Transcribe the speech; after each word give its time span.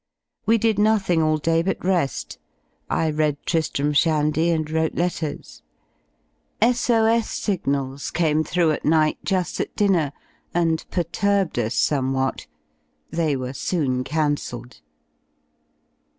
We 0.47 0.57
did 0.57 0.79
nothing 0.79 1.21
all 1.21 1.37
day 1.37 1.61
but 1.61 1.77
re^. 1.81 2.37
I 2.89 3.11
read 3.11 3.37
"Tri^ram 3.45 3.95
Shandy" 3.95 4.49
and 4.49 4.67
wrote 4.71 4.95
letters. 4.95 5.61
S.O.S. 6.59 7.29
signals 7.29 8.09
came 8.09 8.43
through 8.43 8.71
at 8.71 8.83
night, 8.83 9.19
ju^ 9.23 9.59
at 9.59 9.75
dinner, 9.75 10.11
and 10.55 10.83
perturbed 10.89 11.59
us 11.59 11.75
somewhat. 11.75 12.47
They 13.11 13.35
were 13.35 13.53
soon 13.53 14.03
cancelled. 14.03 14.81